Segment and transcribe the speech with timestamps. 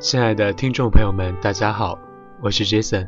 [0.00, 1.98] 亲爱的听众朋友们，大家好，
[2.40, 3.06] 我是 Jason。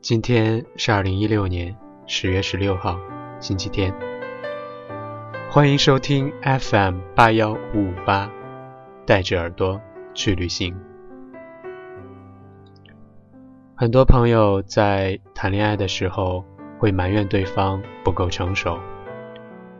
[0.00, 1.76] 今天是二零一六年
[2.06, 2.98] 十月十六号，
[3.40, 3.94] 星期天。
[5.50, 8.30] 欢迎收听 FM 八幺五五八，
[9.04, 9.78] 带着耳朵
[10.14, 10.74] 去旅行。
[13.74, 16.42] 很多朋友在谈恋爱的时候
[16.78, 18.78] 会埋怨对方不够成熟，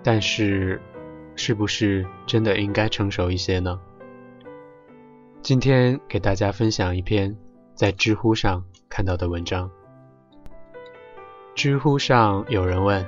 [0.02, 0.78] 但是，
[1.36, 3.80] 是不是真的应该成熟一些呢？
[5.42, 7.36] 今天给大家分享一篇
[7.74, 9.68] 在知乎上看到的文章。
[11.56, 13.04] 知乎上有人问：“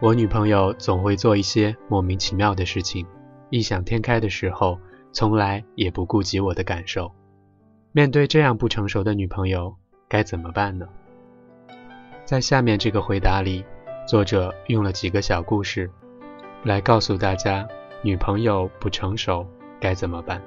[0.00, 3.06] 我女朋友总会做一些莫名其妙的事情，
[3.50, 4.78] 异想天开的时候，
[5.12, 7.12] 从来也不顾及我的感受。
[7.92, 9.76] 面对这样不成熟的女朋友，
[10.08, 10.88] 该怎么办呢？”
[12.24, 13.62] 在下面这个回答里，
[14.06, 15.90] 作者用了几个小故事，
[16.64, 17.68] 来告诉大家
[18.00, 19.46] 女朋友不成熟
[19.78, 20.42] 该怎么办。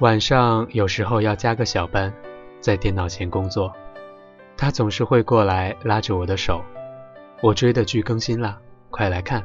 [0.00, 2.14] 晚上有时候要加个小班，
[2.60, 3.72] 在电脑前工作，
[4.56, 6.62] 他总是会过来拉着我的手。
[7.42, 8.60] 我追的剧更新了，
[8.90, 9.44] 快来看。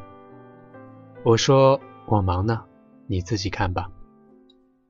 [1.23, 2.61] 我说我忙呢，
[3.07, 3.87] 你自己看吧。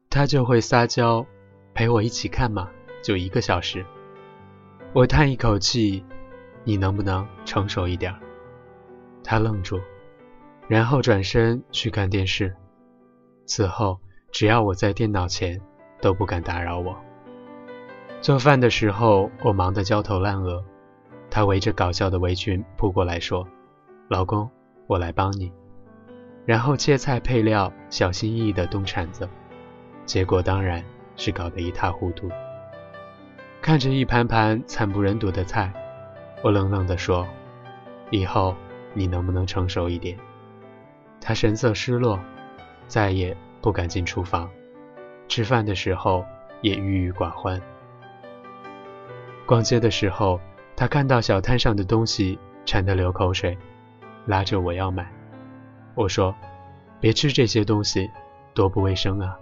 [0.09, 1.25] 他就会撒娇，
[1.73, 2.69] 陪我一起看嘛，
[3.01, 3.85] 就一个小时。
[4.91, 6.03] 我叹一口气，
[6.65, 8.13] 你能不能成熟一点？
[9.23, 9.79] 他愣住，
[10.67, 12.53] 然后转身去看电视。
[13.45, 13.97] 此后。
[14.33, 15.61] 只要我在电脑前，
[16.01, 16.97] 都不敢打扰我。
[18.19, 20.65] 做饭的时候，我忙得焦头烂额，
[21.29, 23.47] 他围着搞笑的围裙扑过来，说
[24.09, 24.49] ：“老公，
[24.87, 25.51] 我来帮你。”
[26.47, 29.29] 然后切菜配料，小心翼翼地动铲子，
[30.03, 30.83] 结果当然
[31.15, 32.27] 是搞得一塌糊涂。
[33.61, 35.71] 看着一盘盘惨不忍睹的菜，
[36.41, 37.27] 我冷冷地说
[38.09, 38.55] ：“以后
[38.95, 40.17] 你能不能成熟一点？”
[41.21, 42.19] 他神色失落，
[42.87, 43.37] 再也。
[43.63, 44.49] 不敢进厨房，
[45.29, 46.25] 吃饭的时候
[46.61, 47.61] 也郁郁寡欢。
[49.45, 50.37] 逛街的时候，
[50.75, 53.57] 他看到小摊上的东西，馋得流口水，
[54.25, 55.09] 拉着我要买。
[55.95, 56.35] 我说
[56.99, 58.11] ：“别吃这些东西，
[58.53, 59.39] 多不卫生啊！”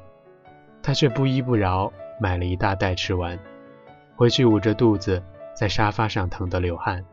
[0.83, 3.39] 他却不依不饶，买了一大袋吃完，
[4.15, 5.23] 回去捂着肚子
[5.55, 7.03] 在沙发上疼得流汗。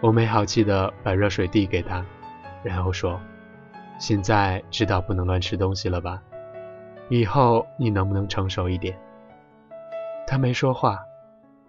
[0.00, 2.04] 我没好气地把热水递给他，
[2.64, 3.20] 然后说。
[4.06, 6.22] 现在知道不能乱吃东西了吧？
[7.08, 8.94] 以后你能不能成熟一点？
[10.26, 10.98] 他没说话，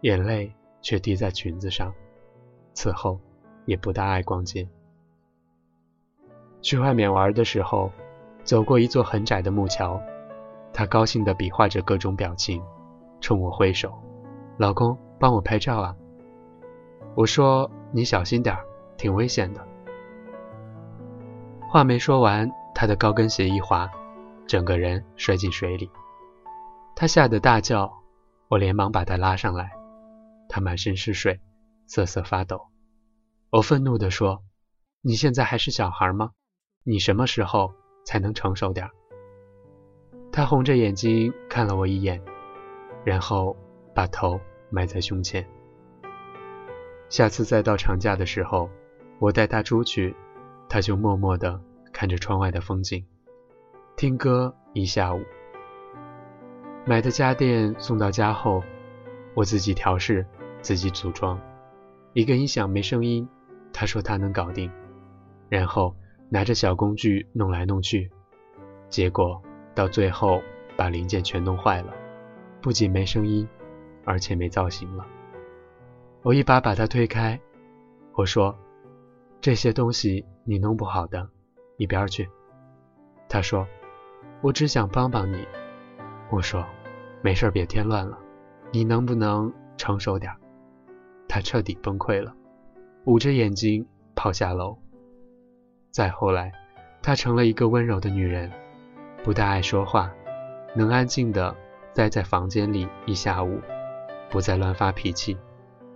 [0.02, 1.94] 眼泪却滴在裙子上。
[2.74, 3.18] 此后
[3.64, 4.68] 也不大爱逛街。
[6.62, 7.90] 去外面玩的时候，
[8.44, 9.98] 走过一座很窄的木桥，
[10.74, 12.62] 他高兴地比划着各种表情，
[13.22, 13.94] 冲我挥手
[14.60, 15.96] ：“老公，帮我拍照啊！”
[17.16, 18.58] 我说：“你小心点
[18.98, 19.66] 挺危险的。”
[21.76, 23.92] 话没说完，他的高跟鞋一滑，
[24.48, 25.92] 整个人摔进水里。
[26.96, 27.92] 他吓得大叫，
[28.48, 29.74] 我连忙把他拉上来。
[30.48, 31.42] 他满身是水，
[31.86, 32.62] 瑟瑟发抖。
[33.50, 34.42] 我愤怒地说
[35.04, 36.32] ：“你现在还是小孩吗？
[36.86, 37.74] 你什么时候
[38.06, 38.90] 才能成熟点？”
[40.32, 42.22] 他红着眼睛看了我一眼，
[43.04, 43.54] 然后
[43.94, 45.46] 把头埋在胸前。
[47.10, 48.70] 下次再到长假的时候，
[49.20, 50.16] 我带他出去。
[50.76, 51.58] 他就默默地
[51.94, 53.02] 看着窗外的风景，
[53.96, 55.22] 听歌一下午。
[56.86, 58.62] 买的家电送到家后，
[59.36, 60.26] 我自己调试，
[60.60, 61.40] 自己组装。
[62.12, 63.26] 一个音响没声音，
[63.72, 64.70] 他说他能搞定。
[65.48, 65.96] 然后
[66.28, 68.12] 拿着小工具弄来弄去，
[68.90, 69.42] 结果
[69.74, 70.42] 到最后
[70.76, 71.94] 把零件全弄坏了，
[72.62, 73.48] 不仅没声音，
[74.04, 75.08] 而且没造型了。
[76.22, 77.40] 我一把把他推开，
[78.16, 78.54] 我说。
[79.46, 81.30] 这些东西你弄不好的，
[81.78, 82.28] 一边去。
[83.30, 83.68] 他说
[84.42, 85.48] ：“我只想帮帮你。”
[86.34, 86.66] 我说
[87.22, 88.18] ：“没事，别添乱了。
[88.72, 90.34] 你能不能成熟点？”
[91.30, 92.34] 他彻底崩溃了，
[93.04, 94.80] 捂着眼睛跑下楼。
[95.92, 96.52] 再后来，
[97.04, 98.52] 她成了一个温柔的女人，
[99.24, 100.12] 不大爱说话，
[100.74, 101.56] 能安静的
[101.94, 103.62] 待在房间里一下午，
[104.28, 105.38] 不再乱发脾气，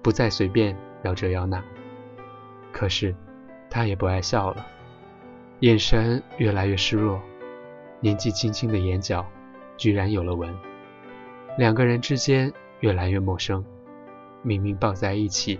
[0.03, 1.63] 不再随便要这要那。
[2.71, 3.15] 可是。
[3.69, 4.65] 他也不爱笑了，
[5.59, 7.21] 眼神越来越失落，
[7.99, 9.25] 年纪轻轻的眼角
[9.77, 10.53] 居然有了纹。
[11.57, 13.63] 两个人之间越来越陌生，
[14.41, 15.59] 明明抱在一起，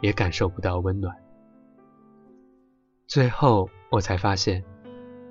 [0.00, 1.14] 也感受不到温暖。
[3.06, 4.62] 最后我才发现，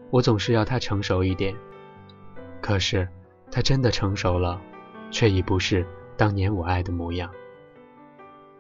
[0.10, 1.54] 我总是要他成熟一点，
[2.62, 3.08] 可是
[3.52, 4.60] 他真的成熟了，
[5.12, 5.86] 却已不是
[6.16, 7.30] 当年我爱的模样。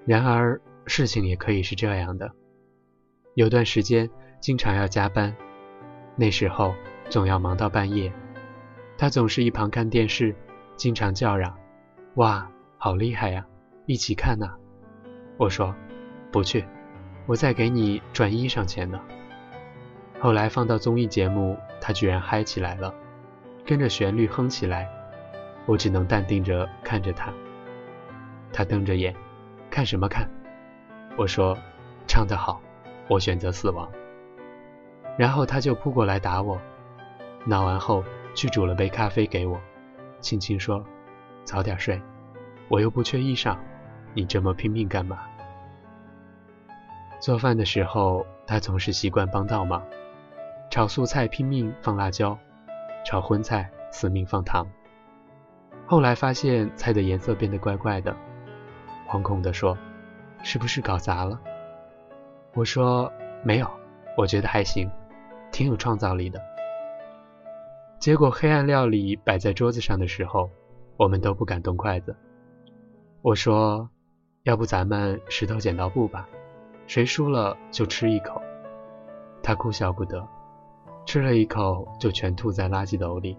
[0.05, 2.31] 然而事情也可以是这样的。
[3.37, 5.35] 有段时间经常要加班，
[6.15, 6.73] 那时候
[7.07, 8.11] 总要忙到半夜。
[8.97, 10.35] 他总是一旁看电视，
[10.75, 11.55] 经常叫嚷
[12.17, 12.49] ：“哇，
[12.79, 13.45] 好厉害呀，
[13.85, 14.55] 一起看呐！”
[15.37, 15.75] 我说
[16.33, 16.65] ：“不去，
[17.27, 18.99] 我再给你赚衣裳钱呢。”
[20.19, 22.91] 后来放到综艺节目，他居然嗨起来了，
[23.67, 24.89] 跟着旋律哼起来。
[25.67, 27.31] 我只能淡定着看着他。
[28.51, 29.15] 他瞪着眼，
[29.69, 30.27] 看什么看？
[31.15, 31.55] 我说
[32.07, 32.59] ：“唱得好，
[33.09, 33.89] 我选择死亡。”
[35.17, 36.59] 然后他就扑过来打我。
[37.45, 38.03] 闹完后，
[38.35, 39.59] 去煮了杯咖啡给我，
[40.19, 40.83] 轻轻说
[41.43, 42.01] ：“早点睡，
[42.67, 43.57] 我又不缺衣裳，
[44.13, 45.19] 你这么拼命干嘛？”
[47.19, 49.81] 做饭的时候，他总是习惯帮倒忙。
[50.69, 52.37] 炒素菜拼命放辣椒，
[53.05, 54.67] 炒荤菜死命放糖。
[55.87, 58.15] 后来发现菜的颜色变得怪怪的，
[59.07, 59.77] 惶恐地说
[60.43, 61.39] ：“是不是搞砸了？”
[62.57, 63.13] 我说
[63.45, 63.69] ：“没有，
[64.17, 64.89] 我觉得还行，
[65.51, 66.41] 挺有创造力的。”
[68.01, 70.49] 结果黑暗料理摆在桌子上的时候，
[70.97, 72.15] 我们都不敢动筷子。
[73.21, 73.87] 我说
[74.41, 76.27] ：“要不咱们石头剪刀布吧，
[76.87, 78.41] 谁输了就吃一口。”
[79.43, 80.27] 他哭笑不得。
[81.05, 83.37] 吃了一口，就全吐在垃圾斗里，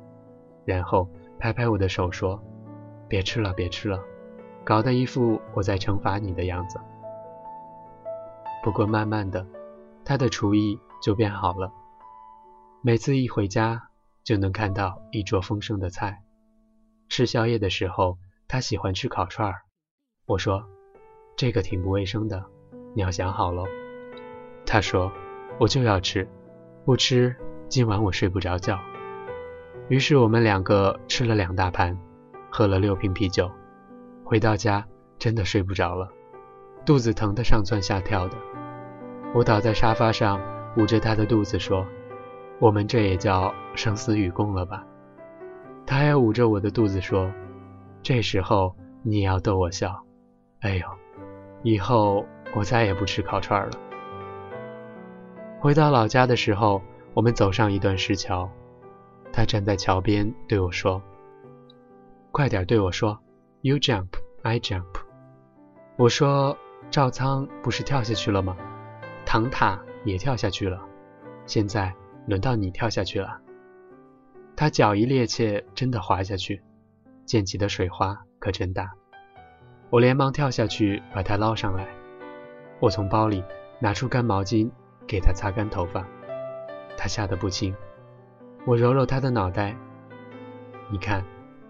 [0.65, 1.09] 然后
[1.41, 2.41] 拍拍我的手说
[3.09, 4.01] ：“别吃了，别吃了，
[4.63, 6.79] 搞得一副我在惩罚你的样子。”
[8.69, 9.47] 不过慢慢的，
[10.05, 11.73] 他的厨艺就变好了。
[12.83, 13.89] 每次一回家，
[14.23, 16.23] 就能看到一桌丰盛的菜。
[17.09, 19.63] 吃宵夜的时候，他喜欢吃烤串儿。
[20.27, 20.63] 我说
[21.35, 22.45] ：“这个挺不卫生的，
[22.95, 23.65] 你要想好喽。”
[24.69, 25.11] 他说
[25.59, 26.29] ：“我就要吃，
[26.85, 27.35] 不吃。”
[27.71, 28.79] 今晚我睡不着觉，
[29.89, 31.99] 于是我们两个吃了两大盘，
[32.51, 33.51] 喝了六瓶啤酒，
[34.27, 34.87] 回到家
[35.19, 36.13] 真的睡不着了，
[36.85, 38.37] 肚子疼得上蹿下跳的。
[39.35, 40.41] 我倒在沙发上，
[40.77, 41.87] 捂着他的肚子说
[42.61, 44.85] ：“我们这也叫生死与共了吧？”
[45.87, 47.31] 他还捂着我的肚子说
[48.03, 50.03] ：“这时候你也要逗我笑。”
[50.61, 50.87] 哎呦，
[51.63, 53.71] 以后我再也不吃烤串了。
[55.61, 56.83] 回到老家的时候。
[57.15, 58.49] 我们走上一段石桥，
[59.33, 61.03] 他站在桥边对我说
[62.31, 63.19] ：“快点对我说
[63.63, 64.07] ，You jump,
[64.43, 64.85] I jump。”
[65.99, 66.57] 我说
[66.91, 68.57] ：“赵仓不是跳下去了吗？
[69.27, 70.81] 唐塔也跳下去了，
[71.47, 71.93] 现在
[72.27, 73.41] 轮到你跳下去了。”
[74.57, 76.63] 他脚一趔趄，真的滑下去，
[77.27, 78.91] 溅起的水花可真大。
[79.91, 81.87] 我连忙跳下去把他捞上来。
[82.81, 83.45] 我从包里
[83.81, 84.71] 拿出干毛巾
[85.07, 86.07] 给他擦干头发。
[86.97, 87.75] 他吓得不轻，
[88.67, 89.77] 我揉揉他的脑袋，
[90.91, 91.25] 你看，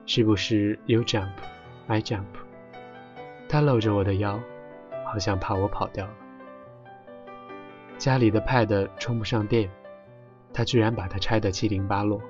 [0.07, 1.33] 是不是 You jump,
[1.87, 2.25] I jump？
[3.49, 4.41] 他搂着我的腰，
[5.09, 6.13] 好像怕我跑掉了。
[7.97, 9.69] 家里的 Pad 充不上电，
[10.53, 12.21] 他居然把它拆得七零八落。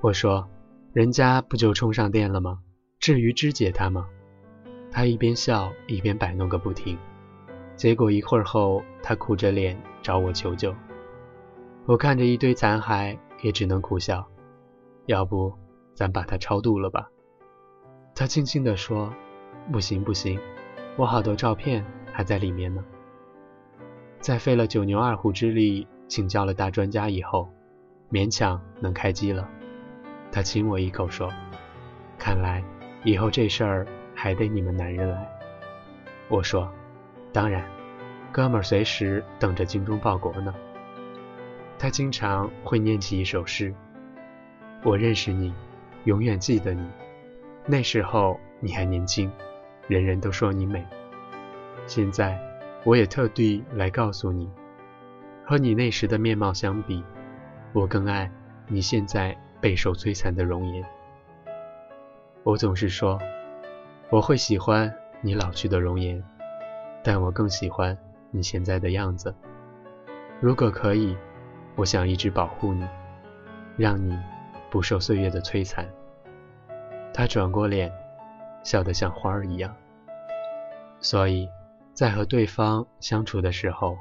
[0.00, 0.48] 我说，
[0.92, 2.60] 人家不就充上电了吗？
[2.98, 4.08] 至于肢解它吗？
[4.90, 6.98] 他一边笑一边摆弄个不停，
[7.76, 10.74] 结果一会儿后，他苦着脸找我求救。
[11.86, 14.26] 我看着一堆残骸，也只能苦笑。
[15.06, 15.52] 要不，
[15.94, 17.10] 咱把它超度了吧？
[18.14, 19.12] 他轻轻地说
[19.72, 20.38] ：“不行，不行，
[20.96, 22.84] 我好多照片还在里面呢。”
[24.20, 27.48] 在费了九牛二虎之力请教了大专家以后，
[28.10, 29.48] 勉强能开机了。
[30.30, 31.32] 他亲我一口说
[32.18, 32.62] ：“看来
[33.04, 35.28] 以后这事儿还得你们男人来。”
[36.30, 36.70] 我说
[37.32, 37.64] ：“当然，
[38.30, 40.54] 哥们儿随时等着精忠报国呢。”
[41.78, 43.74] 他经常会念起一首诗
[44.84, 45.52] ：“我认识你，
[46.04, 46.88] 永远记得你。
[47.66, 49.30] 那时候你还年轻，
[49.88, 50.84] 人人都说你美。
[51.86, 52.38] 现在
[52.84, 54.50] 我也特地来告诉你，
[55.44, 57.02] 和你那时的面貌相比，
[57.72, 58.30] 我更爱
[58.68, 60.84] 你现在备受摧残的容颜。
[62.42, 63.20] 我总是说，
[64.10, 66.22] 我会喜欢你老去的容颜，
[67.02, 67.96] 但我更喜欢
[68.30, 69.34] 你现在的样子。
[70.40, 71.16] 如果可以。”
[71.74, 72.86] 我想一直保护你，
[73.78, 74.14] 让你
[74.68, 75.88] 不受岁月的摧残。
[77.14, 77.90] 他转过脸，
[78.62, 79.74] 笑得像花儿一样。
[81.00, 81.48] 所以，
[81.92, 83.98] 在和对方相处的时候，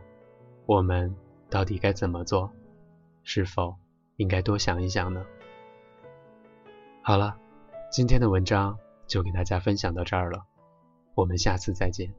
[0.65, 1.15] 我们
[1.49, 2.51] 到底该怎么做？
[3.23, 3.75] 是否
[4.17, 5.25] 应该多想一想呢？
[7.01, 7.37] 好了，
[7.91, 8.77] 今天的文章
[9.07, 10.43] 就给大家分享到这儿了，
[11.15, 12.13] 我们下次再见。